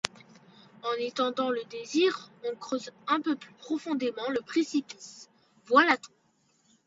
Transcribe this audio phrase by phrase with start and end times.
[0.81, 5.29] En étendant le désir, on creuse un peu plus profondément le précipice,
[5.67, 6.11] voilà tout.